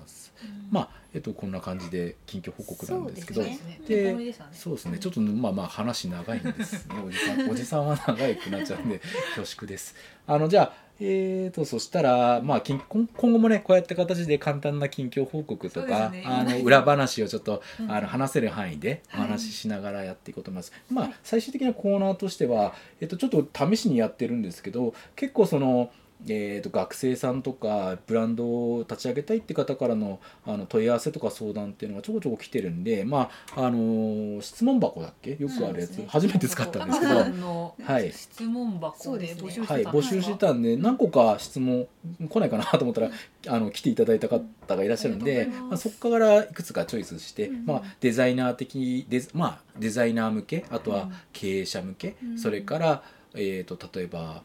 [0.08, 0.29] す。
[0.29, 0.29] はい、
[0.72, 3.44] まあえっとこんな感じで近況報告なんですけど、
[3.88, 5.00] で、そうですね。
[5.00, 6.96] ちょっとまあまあ話長いんですね。
[7.06, 9.00] おじさんおじさんは長いくなっちゃうんで
[9.36, 9.96] 恐縮です。
[10.28, 10.90] あのじゃあ。
[11.02, 20.72] えーと、そしたら、まあ、今後もねこうやって形で簡単な近況報告とか、ね、あの裏話をちょっと、うん、あの話せる範囲でお話ししながらやっていこうと思います。
[20.72, 25.90] はい、まあ、最終的なコーナーとしては、えーと、ちょっと試しにやってるんですけど結構その
[26.28, 35.38] えーと、学生さんとかブランドを立ち上げたいって方からのあの問い合わせとか相談っていうのがちょこちょこ来てるんで、まああのー、質問箱だっけ？
[35.40, 40.78] よくあるやつ、ね、初めて使ったんですけど、 はい、質問箱で募集してた、はい、募集してたんで。
[40.78, 41.88] 何個か質問
[42.30, 43.12] 来ないかなと思ったら
[43.48, 53.04] あの来ていただいた方がいらっしゃるんで、まあ、そこからいくつかチョイスして、うん、まあ、デザイナー的デ,、まあ、デザイナー向けあとは経営者向け、うん、それから、
[53.36, 54.42] えーと例えば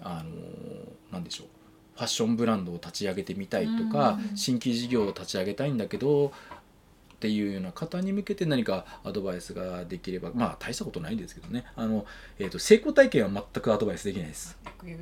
[0.00, 0.30] あの
[1.12, 1.46] 何でしょう。
[1.96, 6.32] ファッションブランドを立ち上げてみたいとか、新規事業を立ち上げたいんだけど
[7.18, 11.64] っていうような方に向けて何かアドバイスができればまあ大したことないんですけどね。
[11.74, 12.06] あの、
[12.38, 14.56] えーと、成功体験は全くアドバイスできないです。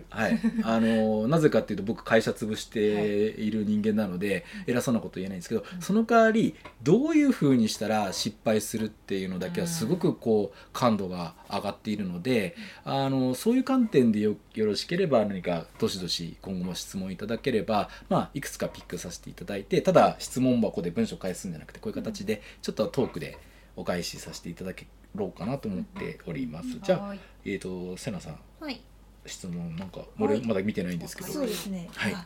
[0.09, 23.39] はい、あの なぜかっていうと僕会社潰している人間なので、偉そうなこと言えないんですけど、その代わりどういうふうにしたら失敗するっていうのだけはすごくこう感度が上がっているので、あのそういう観点でよよろしければ何かどしどし今後も質問いただければ、まあ、いくつかピックさせていただいてただ質問箱で文章返すんじゃなくてこういう形でちょっとトークで
[23.77, 26.79] お返しさせていただけろうかなと思っております。
[26.83, 28.81] じゃあ、えっ、ー、と瀬名さん、はい、
[29.27, 31.89] 質問なんか俺まだ見てないんですけど、そうですね。
[31.95, 32.17] はい。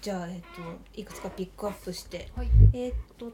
[0.00, 0.42] じゃあえっ、ー、と
[0.94, 3.32] いくつかピックアップして、はい、えっ、と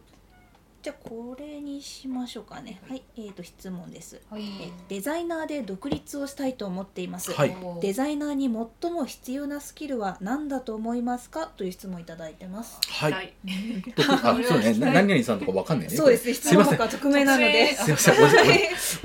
[0.85, 2.79] じゃあこれにしましょうかね。
[2.87, 4.47] はい、えっ、ー、と質問です、はい、え。
[4.91, 7.57] デザイナーで独立をしたいと思っています、はい。
[7.81, 8.51] デザイナーに
[8.83, 11.47] 最も必要なスキルは何だと思いますか？
[11.47, 12.79] という質問いただいてます。
[12.87, 13.13] はい。
[13.13, 13.33] はい、
[13.97, 14.75] あ、 そうね。
[14.75, 15.97] 何々さんとかわかんないね。
[15.97, 16.35] そうですね。
[16.35, 17.75] 質問が匿名なので。
[17.77, 18.15] すみません。
[18.23, 18.37] おじ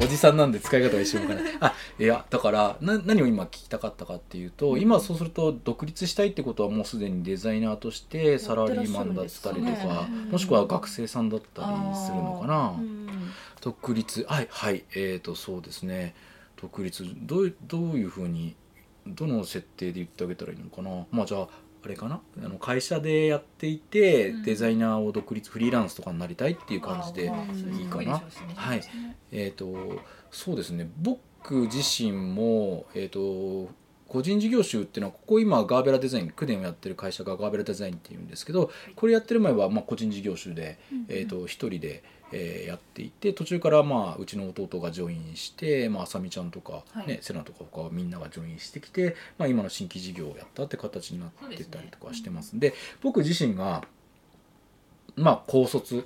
[0.04, 1.44] おじさんなんで使い方が一緒かない。
[1.62, 12.74] あ、いやだからな何を今聞きたかったかっていうと、うん、今そうすると独立したいってことはもうすでにデザイナーとしてサラリーマンだったりとか、ね、もしくは学生さんだったりするのかな。
[13.62, 16.16] 独立はいはいえーとそうですね。
[16.62, 18.56] 独立どうどういうふうに
[19.08, 21.06] どの設定で言ってあげたらいいのかな。
[21.12, 21.48] まあじゃあ
[21.84, 22.22] あれかな。
[22.44, 28.22] あの会社でやっていて、うん、デザイナーを独立フリーランスとかになりたいっていう感じでいいかな。
[28.56, 28.82] はい、
[29.32, 30.02] えっ、ー、と
[30.32, 30.90] そうですね。
[30.98, 33.72] 僕自身もえっ、ー、と
[34.10, 53.84] 個人事業主っていうのはここ今ガーベラデザイン9年をやってる会社がガーベラデザインっていうんですけどこれやってる前はまあ個人事業主で、えー、と1人で、えやっていて途中からまあうちの弟がジョインしてまああさみちゃんとか、ねセナとか他みんながジョインしてきて、まあ、今の新規事業をやったって形になってたりとかしてますんで僕自身が
[55.16, 56.06] まあ高卒まあ、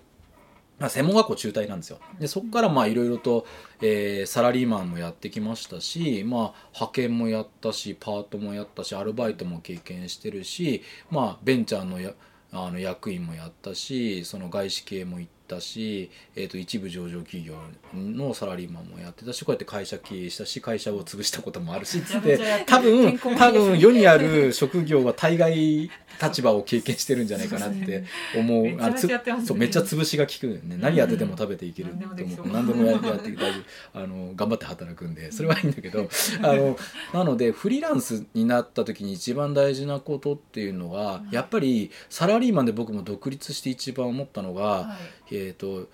[0.89, 1.99] 専門学校中退なんですよ。
[2.19, 3.45] でそこからいろいろと、
[3.81, 12.11] えー、サラリーマンもやってきましたし、まあ、派遣もやったしパートもやったしアルバイトも経験してるし、まあ、ベンチャーのや
[12.55, 17.55] あの役員もやったしその外資系も行ってたし、えー、と一部上場企業
[17.93, 25.89] のサラリーマンもやってたしこうやって会社経営したし会社を潰したこともあるしつって多分多分世にある 職業は大概
[26.21, 28.03] 立場を経験してるんじゃないかなって
[28.37, 28.77] 思う。
[28.79, 29.07] あつ
[29.45, 30.77] そうめっちゃ潰しが効くね。
[30.79, 33.59] 何やってても食べていけると思って何でもやって大丈
[33.93, 33.99] 夫。
[33.99, 36.07] あの頑張って働くんでそれはいいんだけど。
[36.41, 36.77] あの
[37.13, 44.97] なのでフリーランスになった時に一番大事なことっていうのはやっぱりサラリーマンで僕も独立して一番思ったのが、
[45.37, 45.89] えっ、と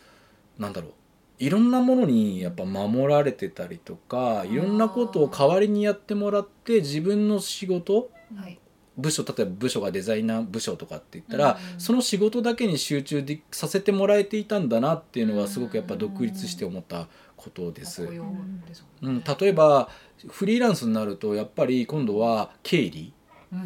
[0.57, 0.91] なんだろう。
[1.39, 8.59] いろんなものにやっぱ守られてたりとかいろんなことを代わりにやってもらって自分の仕事、はい、
[8.97, 18.03] 部署例えば部署がデザイナー部署とかって言ったら、うん、その仕事だけに集中でさせてもらえていたんだなっていうのはすごくやっぱ独立して思ったことです。
[18.03, 19.89] うん、例えば
[20.27, 23.13] フリーランスになるとやっぱり今度は経理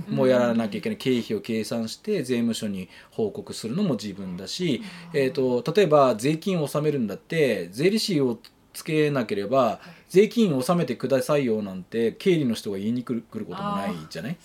[0.07, 4.81] もやらなきゃいけない経費を計算して税務署に報告するのも自分だし、
[5.13, 8.37] えーと、例えば税金を納めるんだって税理士を
[8.73, 14.37] つけなければ税金を納めてくださいよなんて経理の人が言いに来る来ることもないじゃない、 ね、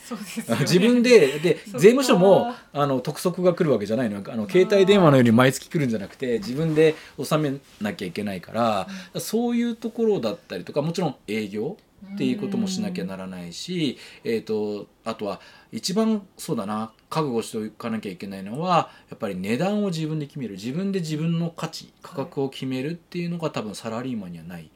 [0.60, 8.88] 自分でで税務署もあの督促が来るわけじゃないのあの携帯電話のように毎月来るんじゃなくて自分で納めなきゃいけないから、
[9.20, 11.76] そういうところだったりとかもちろん営業
[12.14, 15.40] っていうこともしなきゃならないし、えーと、あとは
[15.72, 20.54] 一番そうだな覚悟しておかなきゃいけないのはやっぱり値段を自分で決める。
[20.54, 24.70] 自分で自分の価値価格を決めるっていうのが多分サラリーマンにはない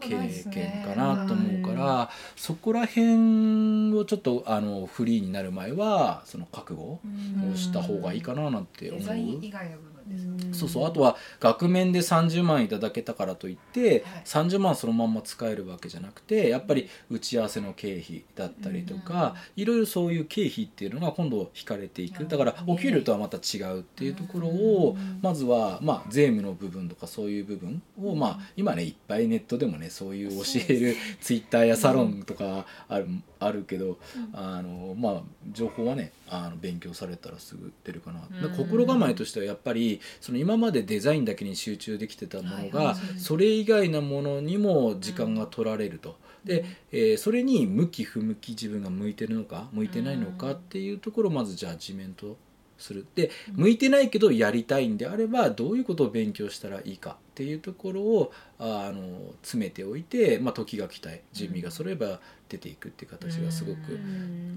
[0.00, 7.00] 経験かなと思うから、そこら辺をちょっとあのフリーになる前はその覚悟を
[7.54, 9.02] した方がいいかななんて思う。
[10.52, 10.86] そうそう。
[10.86, 22.26] あとは額面で30万いただけたからといって、はい、30万そのまんま使えるわけじゃなくてやっぱり打ち合わせの経費だったりとか、いろいろそういう経費っていうのが今度引かれていく。
[22.26, 33.08] だからお給料とはまた違うっていうところをまずは、まあ、税務の部分とかそういう部分を、まあ、今ねいっぱいネットでもねそういう教えるツイッターやサロンとかある
[33.40, 33.98] あるけど、
[34.32, 35.22] あのまあ
[35.52, 46.16] 情報はねあの勉強されたらすぐ出るかな、うん、心構えとしてはやっぱりその今までデザインだけに集中できてたものが、それ以外のものにも時間が取られると。
[46.44, 52.36] で、えー、それに向き不向き自分が向いてるのか向いてないのかっていうところをまずジャッジメント
[52.78, 53.06] する。
[53.14, 61.20] で向いてないけどやりたいんであればどういうことを勉強したらいいかっていうところをあの詰めておいて、まあ、時が来たい。
[61.32, 63.78] 準備がそれば出ていくっていう形がすごく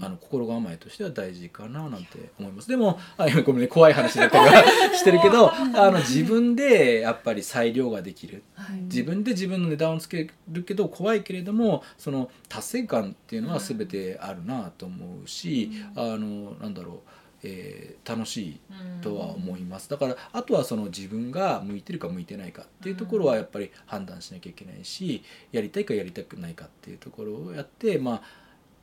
[0.00, 2.68] あの心構えとしては大事かななんて思います。
[2.68, 4.64] でもあごめんね怖い話だったりは
[4.96, 18.60] してるけどあの自分でやっぱり裁量ができる、はい、自分で自分の値段をつけるけど怖いけれどもその達成感っていうのは全てあるなと思うし、あのなんだろうえー、楽しい
[19.00, 28.22] とは思います、だからあとはその自分が向いてるか向いてないかっていうところはやっぱり判断しなきゃいけないしやりたいかやりたくないかっていうところをやってまあ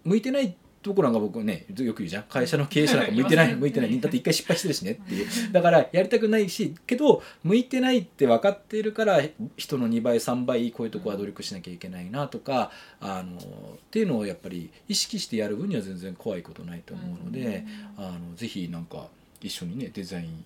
[0.04, 2.24] 向いてないってところが僕ねよく言うじゃん。
[2.24, 4.00] 会社の経営者なんか向いてない 向いてない。
[4.00, 5.28] だって一回失敗してるしねっていう。
[5.52, 9.22] だからやりたくないしけど向いてないって分かっているから
[9.58, 17.66] 人の2倍3倍こういうとこは努力しなきゃいけないなとかあのっていうのをやっぱり意識してやる分には全然怖いことないと思うので、
[17.98, 19.08] あのぜひなんか
[19.42, 20.46] 一緒にねデザイン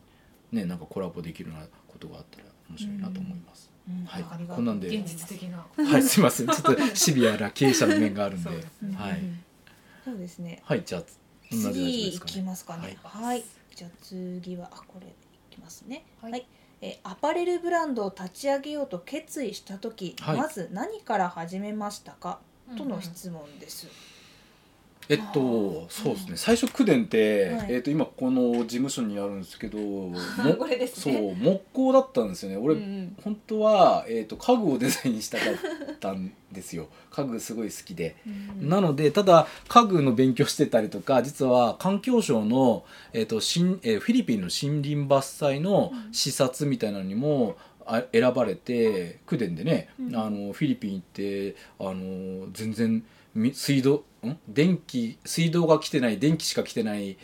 [0.52, 3.74] ねなんかコラボできるようなことがあったら面白いなと思います。
[4.06, 4.88] はい、こんなんで。
[4.88, 5.66] 現実的な。
[5.84, 6.48] はいすみません。
[6.48, 8.50] ちょっとシビアな経営者の面があるんで、
[8.96, 9.22] はい。
[10.04, 10.62] そうですね。
[10.66, 11.04] はい、じゃあ
[11.50, 12.98] 次いきますかね。
[13.04, 13.44] はい。
[13.76, 15.12] じゃあ次はあこれい
[15.50, 16.06] きますね。
[16.22, 16.46] はい。
[16.82, 22.40] えアパレルブランドを立ち上げようと決意した時、まず何から始めましたか、
[22.78, 23.88] との質問です。
[25.10, 26.38] えっとそうですね。
[26.38, 29.78] 最初九電って、はい、えっと今この事務所にあるんですけど
[31.08, 31.12] ね。
[31.12, 32.58] そう木工だったんですよね。
[32.58, 36.88] 俺、うん、本当は、えーと、家具をデザインしたかったんですよ。
[37.12, 38.16] 家具すごい好きで、
[38.62, 53.04] うん、なのでただ家具の勉強してたりとか実は環境省の、えーと新えー、フィリピンの森林伐採の視察みたいなのにも、あ選ばれて九電でね、うん、あのフィリピン行ってあの全然
[53.36, 54.38] 水道ん？
[54.48, 57.18] 電気水道が来てない電気しか来てない、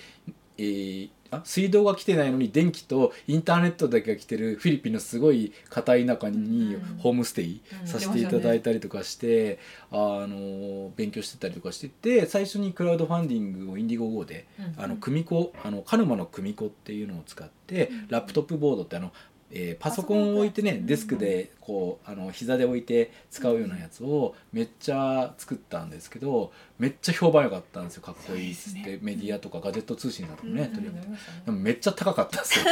[0.58, 1.42] えー、あ？
[1.46, 9.60] 水道が来てないのに電気とインターネットだけが来てるフィリピンのすごい片田舎にホームステイさせていただいたりとかして、
[9.92, 19.12] あの勉強してたりとかしてて最初にクラウドファンディングをインディゴ GO で、あの組子あのカヌマの組子っていうのを使って、ラップトップボードってあの
[19.52, 28.02] えー、パソコンを置いてねデスクでこうあの膝で置いて使うようなやつをめっちゃ作ったんですけどめっちゃ評判良かったんですよ。
[28.02, 31.08] かっこいいっつって、ね、メディアとかガジェット通信だとね、取り上げて
[31.46, 32.44] でもめっちゃ高かったん。
[32.44, 32.66] ですよ。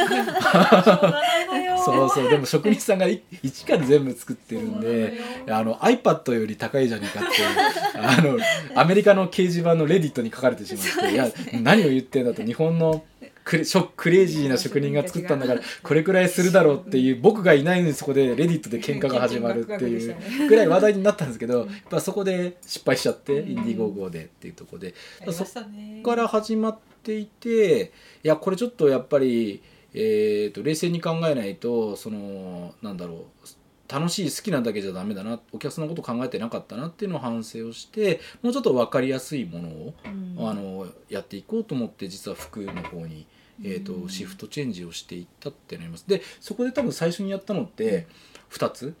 [1.84, 2.30] そうそう。
[2.30, 7.38] でも職人さんが一から全部作ってるんであの iPad より高いじゃねえかって
[7.98, 8.38] あの
[8.74, 11.30] アメリカの掲示板のレディットに書かれてしまっていや
[11.62, 13.04] 何を言ってんだと日本の
[13.48, 24.94] クレショクレイジーな職人が作ったんだからこれくらいするだろうっていう僕がいないのにそこでレディットで喧嘩が始まるっていうぐらい話題になったんですけどやっぱそこで失敗しちゃってインディゴーゴーでっていうところで
[25.32, 25.50] そこ
[26.04, 29.62] から始まっていていやこれちょっとやっぱり
[29.94, 33.48] えーと冷静に考えないとそのなんだろう
[33.88, 43.26] 楽しい好きなだけじゃダメだなお客さんのこと考えてなかったなっていうのを反省をしてもうちょっと分かりやすいものを、うん、あのやっていこうと思って実は服の方に、
[43.64, 46.04] えーと、シフトチェンジをしていったってなります。
[46.06, 48.06] でそこで多分最初にやったのって、
[48.50, 48.94] 2つ。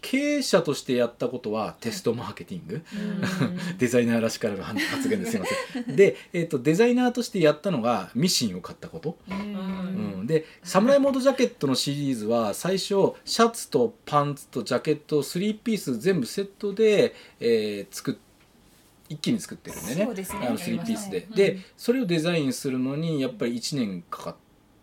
[0.00, 2.82] 経営者としてやったことはテストマーケティング、
[3.78, 5.94] デザイナーらしからぬ発言ですいません。
[5.94, 18.29] で、えーと、デザイナーとしてやったのがミシンを買ったこと、うん、でサムライモードジャケットのシリーズは最初シャツとパンツとジャケット3ピース全部セットで、えー、作って
[19.10, 19.96] 一気に作ってるんでね。
[19.96, 20.04] ね。
[20.04, 20.14] あの
[20.56, 24.40] 3ピースで、でそれをデザインするのにやっぱり1年かかって。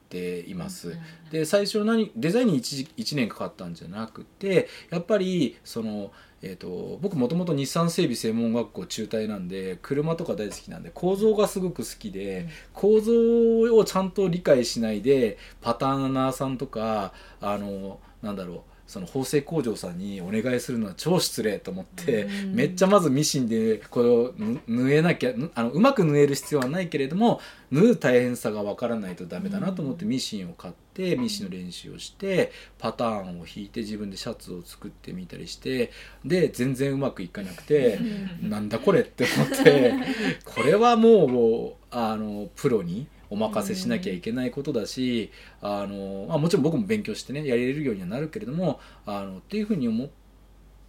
[0.09, 0.97] います。
[1.31, 24.33] で最初何デザインに 1, 1年かかったんじゃなくてやっぱりそのえーと、僕もともと日産整備専門学校中退なんで車とか大好きなんで構造がすごく好きで、うん、構造をちゃんと理解しないでパターナーさんとかあのなんだろうその縫製工場さんにお願いするのは超失礼と思って、うん、めっちゃまずミシンでこれを
[24.67, 35.91] 縫えなきゃあのうまく縫える必要はないけれども縫う大変さがわからないとダメだなと思ってミシンを買ってミシンの練習をしてパターンを引いて自分でシャツを作ってみたりして
[36.23, 37.99] で全然うまくいかなくて
[38.41, 39.93] なんだこれって思って
[40.45, 43.07] これはもうあのプロに。
[43.29, 50.09] お任せしなきゃいけないことだし、あのまあ、もちろん僕も勉強してねやれるようにはなるけれどもあのっていうふうに思っ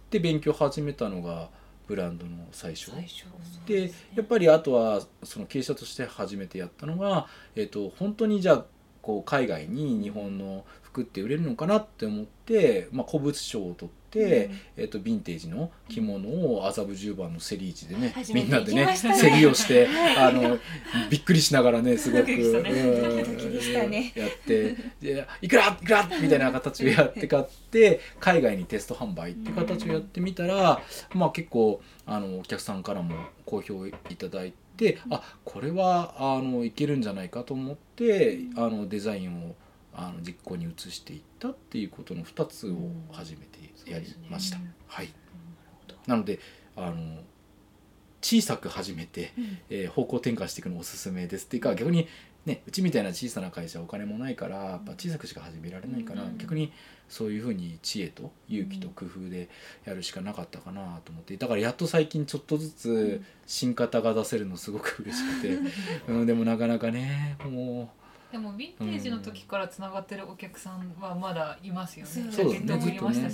[0.09, 1.49] て勉強始めたのが
[1.87, 2.91] ブランドの最初
[3.65, 8.65] で、ね、やっぱりあとはその経営者として初めてやったのが、えーと、本当にじゃあ
[9.01, 19.87] こう海外に日本の服って売れるのかなって思って、まあ、古物商を取って。、えー、とヴィンテージの着物を麻布十番の競り市でねみんなでね競りをして
[20.17, 20.57] あの
[21.09, 30.81] びっくりしながらねすごく、ね、やってでいくらいくらみたいな形をやって買って海外にテスト販売っていう形をやってみたら、
[31.13, 39.55] まあ結構あのお客さんからも好評いただいてあこれはあのいけるんじゃないかと思ってあのデザインを
[39.93, 42.75] あの実行に移していったっていうことの2つを
[43.11, 44.57] 初めてやりました。
[44.57, 45.09] ね、はい、
[46.07, 46.39] なので
[46.75, 47.21] あの
[48.21, 52.07] 小さく始めて、うん、えー、方向転換していくのおすすめですっていうか逆に
[52.45, 56.71] ねうちみたいな小さな会社お金もないからやっぱ小さくしか始められないから、うん、逆に
[57.07, 59.49] そういうふうに知恵と勇気と工夫で
[59.85, 65.57] やるしかなかったかなと思ってだからやっと最近ちょっとずつ新型が出せるのすごく嬉しくて、
[66.07, 67.98] うん、でもなかなかねもう。
[68.31, 72.11] でもヴィンテージの時からつながってるお客さんはまだいますよね。
[72.31, 72.77] そうですね。
[72.77, 73.29] ずっとね。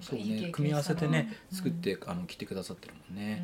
[0.00, 0.48] そうね。
[0.50, 3.42] 組み合わせてね作ってあの来てくださってるもんね。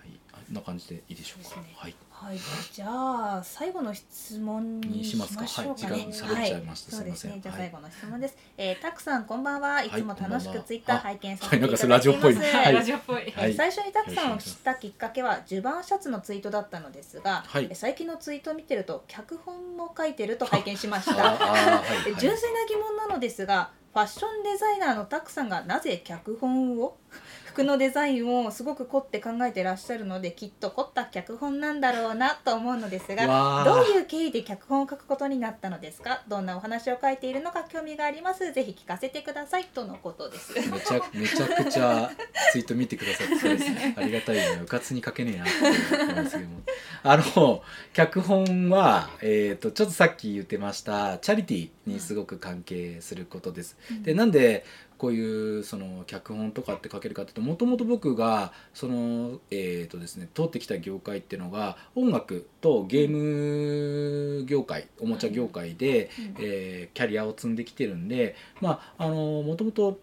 [0.00, 0.10] はい。
[0.46, 1.62] こんな感じでいいでしょうか。
[1.74, 1.94] はい。
[2.20, 2.38] はい、
[2.72, 5.92] じゃあ最後の質問にしましょうかね。
[5.92, 6.96] はい、時間喋っちゃいました。
[6.96, 7.38] はい、そうですね。
[7.40, 8.34] じゃあ最後の質問です。
[8.34, 11.82] はい、えー、たくさんこんばんはいつも楽しくツイッター拝見させていただいてます。
[11.84, 12.34] はい、ラジオっぽい。
[12.34, 13.30] はい、ラジオっぽい。
[13.30, 21.14] はい、最初にたくさんを知ったきっかけはジュバンシャツのツイートだったのですが、はい、最近のツイートを見てると脚本も書いてると拝見しました。
[22.18, 26.96] 純粋な疑問なのですが、ファッションデザイナーのたくさんがなぜ脚本を？
[27.58, 36.22] 服のデザインをすごく凝って考えてらっしゃるのできっと凝った脚本なんだろうなと思うのですがどういう経緯で脚本を書くことになったのですか？
[36.28, 38.52] どんなお話を書いているのか興味があります？
[38.52, 40.54] ぜひ聞かせてくださいとのことです。
[40.54, 42.10] めちゃめちゃくちゃ
[42.52, 45.46] ツイート見てくださってありがたいねうかつに書けねえなっ
[45.88, 46.60] て思いますけども。
[47.02, 53.76] あの脚本は、えーと、ちょっとさっき言ってましたチャリティーにすごく関係することです。
[53.90, 54.64] うん、でなんで
[54.98, 70.00] こういうその脚本とかって書けるかっていうともともと僕がそのえっ、ー、とですね通ってきた業界っていうのが音楽とゲーム業界おもちゃ業界で、うん、えー、キャリアを積んできてるんでまああのもともと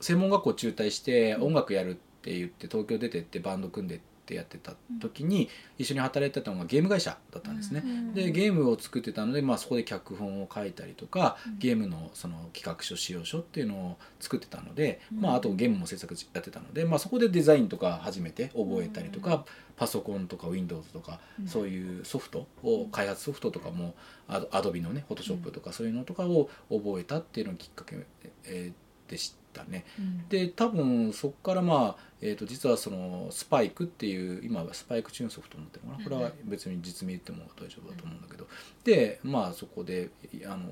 [0.00, 5.48] 専門学校中退して音楽やるって言って東京出てってバンド組んでってやってた時に
[5.78, 7.82] 一緒に働いてたのがゲーム会社だったんですね。
[8.14, 19.44] でゲームを作ってたので、まあ、そこで脚本を書いたりとかゲームのその企画書使用書っていうのを作ってたので、まあ、あとゲームも制作やってたので、まあ、そこでデザインとか初めて覚えたりとか、
[19.76, 23.94] パソコンとか Windows とか、そういうソフトを開発ソフトとかも
[24.28, 27.96] アドビのねフォトショップとかそういうのとかを覚えたっていうのがきっかけ、
[28.44, 28.72] えー、
[29.12, 29.64] でした。
[29.64, 36.04] ね、うん、で多分そこからまあ、えー、と実はそのスパイクっていう今はスパイクチューンソフトになってるのかな？
[36.04, 38.48] これは別に実名言っても大丈夫だと思うんだけど、
[38.84, 40.08] でまあそこで
[40.46, 40.70] あの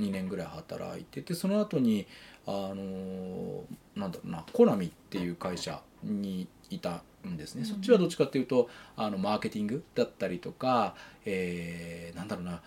[0.00, 2.06] 2年ぐらい働いててその後に
[2.46, 3.64] あの
[3.94, 12.62] なんだろうなコナミっていう会社にいたんですね、そっちはどっちかっていうとあのマーケティングだったりとか、えー、なんだろうな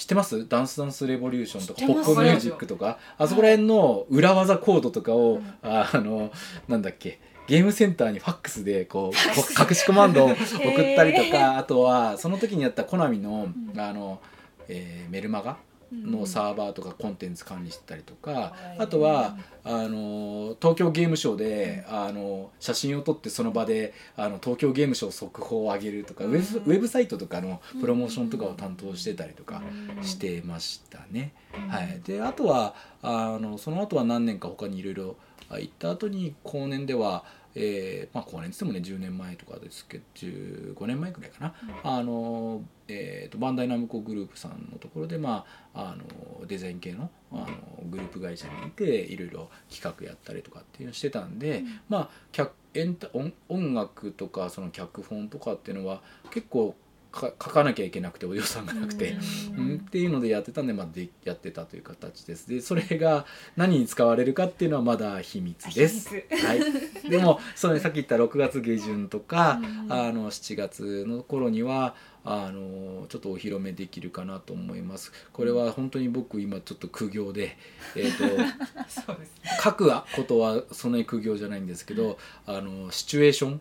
[0.00, 0.48] 知ってます？
[0.48, 2.96] ダンスダンスレボリューションとかポップミュージックとか？
[3.18, 6.32] あそこら辺の裏技コードとかを、うん、あの
[6.68, 7.20] なんだっけ？
[7.46, 14.20] ゲームセンターにファックスでこう隠しコマンドを 送ったりとかあとはその時にやったコナミのあの、
[14.68, 15.58] えー、メルマガ
[15.92, 29.62] のサーバーとかコンテンツ管理してたりとか、あとはあの東京ゲームショウであの写真を撮ってその場であの東京ゲームショウ速報を上げるとか、ウェブウェブサイトとかのプロモーションとかを担当してたりとか
[30.02, 31.32] してましたね。
[31.68, 35.16] はい、であとはあのその後は何年か他にいろいろ
[35.50, 37.24] 行った後に後年では
[37.54, 45.44] えーまあ、5年つってもね10年前とかですけど15年前くらいかな、うん、あのえーと、バンダイナムコグループさんのところで、ま
[45.74, 47.46] あ、あのデザイン系のあの
[47.88, 56.74] グループ会社にいていろいろ企画やったりとかっていうのをしてたんで、うん、まあ客エンタ音音楽とかその脚本とかっていうのは結構
[57.12, 59.16] 書かなきゃいけなくてお予算がなくて、
[59.56, 62.48] うん、っていうのでやってたんで,、まあ、でやってたという形です。
[62.48, 66.14] でそれが何に使われるかっていうのはまだ秘密です。
[66.14, 71.94] はい、でもそのさっき言った6月下旬とか、あの7月の頃には
[72.24, 75.12] あのちょっとお披露目できるかなと思います。
[75.32, 77.56] これは本当に僕今ちょっと苦行で、
[77.96, 78.24] えーと
[78.88, 83.60] そうですね、書くことはそんなに苦行じゃないんですけどあのシチュエーション、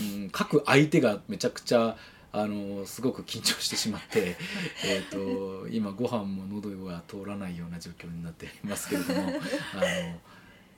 [0.00, 1.96] うん、書く相手がめちゃくちゃ
[2.32, 4.36] あのすごく緊張してしまって
[4.84, 9.22] えと今ご飯も喉が通らないような状況になっていますけれども
[9.74, 10.20] あの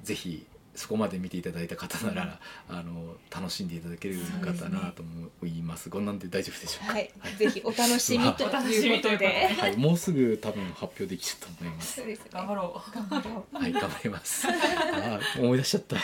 [0.02, 2.38] ぜひそこまで見ていただいた方なら、
[2.70, 5.84] うん、あの楽しんでいただける方なと思います。
[5.84, 6.92] すこんなんで大丈夫でしょうか？
[6.94, 11.96] はい、はい、ぜひお楽しみという ことで、はい、もうすぐ多分発表できると思います。
[11.96, 12.94] そうです、ね、頑張ろう。
[12.94, 13.56] 頑張ろう。
[13.56, 14.46] はい、頑張ります。
[14.48, 15.96] あ、思い出しちゃった。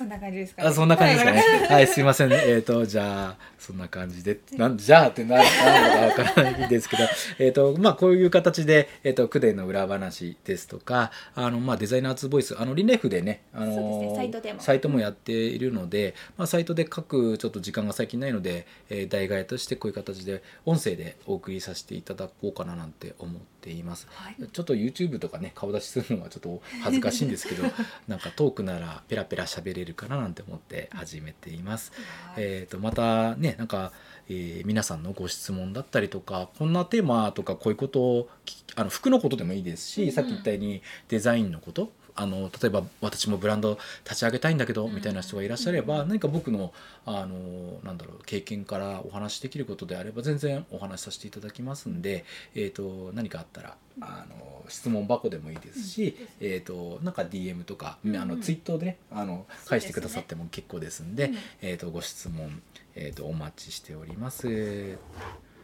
[0.00, 1.42] そんな感じですか、ね、あそんな感じですかね。
[1.68, 2.42] はい、すいません、ね。
[2.46, 7.02] えっ、ー、と、じゃあ、そんな感じで、なんじゃあってなるのかわからないんですけど、
[7.38, 14.60] えっと、まあ、こういう形で、えっ、ー、と、クデの裏話ですとか、あの、まあ、デザイナーズボイス、あの、リネフでね、あの、ね、サイトでも。
[14.62, 24.06] サイトもやっているので、まあ、サイトで書くちょっと時間が最近ないので、えー、代替えとしてこういう形で、音声でお送りさせていただこうかななんて思っています。
[24.10, 27.64] はい、ちょっと YouTube とかね、顔出しするのはちょっと恥ずかしいんですけど、
[28.08, 31.92] なんかトークならペラペラ喋れるかななんて思って、って始めています。
[32.36, 33.92] えーと、またねなんか、
[34.28, 38.28] えー、皆さんのご質問だったりとかこんなテーマとかこういうことを
[38.76, 46.72] あの服のことでもいいですし、うん、さっき言ったようにデザインのことあの例えば私もブランド立ち上げたいんだけど、みたいな人がいらっしゃれば、何か僕の
[47.06, 62.62] あのなんだろう経験からお話しできることであれば全然お話しさせていただきますんで、えーと、何かあったらあの質問箱でもいいですし、うん、えーと、なんか DM とか、うん、あのツイートで、ね、あの返してくださっても結構ですんで、えーと、ご質問、
[62.94, 64.98] えー、とお待ちしております。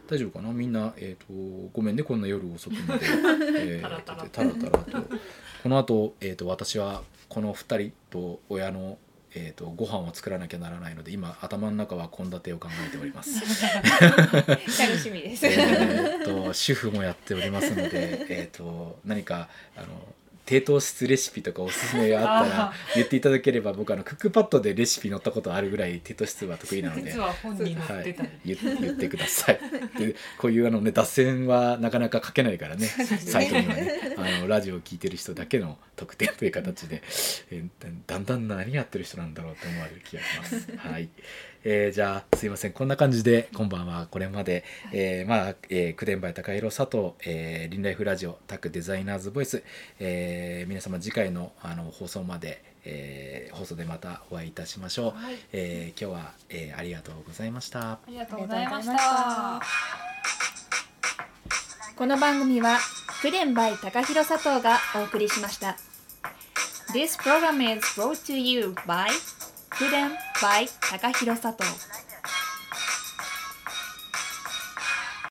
[0.09, 0.51] 大丈夫かな？
[0.53, 3.05] みんな、えーと、ごめんねこんな夜遅くまで、
[3.59, 4.65] えー、タラタラと
[5.63, 8.97] この後、えーと、私はこの2人と親の、
[9.33, 13.39] えーと、ご飯を作らなきゃならないので今頭の中は献立を考えております。
[13.41, 19.87] 楽しみです、えーと主婦もやっておりますので、えー、と何かあの
[20.47, 27.11] 低糖質レシピとかおすすめがあったら言っていただければ僕あのクックパッドでレシピ載ったことあるぐらい低糖質は得意なので
[27.75, 29.59] はい、言言ってください。
[29.99, 37.03] でこういうあの、ね、脱線はなかなか書けないからねサイトにはねあのラジオを聴いてる人だけの特典という形で、
[37.51, 37.65] え
[38.07, 40.77] だんだん何やってる人なんだろうと思われる気がします。
[40.77, 41.09] はい
[41.63, 42.73] えー、じゃあすいません。
[42.73, 49.63] こんな感じで今晩はこれまで、えー、まあ、えー、九伝梅高弘佐藤、えー、リンライフラジオタックデザイナーズボイス、
[49.99, 57.91] えー、皆様次回のあの放送まで、えー、放送でまたお会いいたしましょう、はい、えー、今日は、えー、ありがとうございました。
[57.93, 59.61] ありがとうございました。
[61.95, 62.77] この番組は
[63.21, 65.77] 九伝梅高弘佐藤がお送りしました。
[66.93, 69.07] This program is brought to you by
[69.79, 70.11] 宮殿
[70.41, 72.06] by 高弘佐藤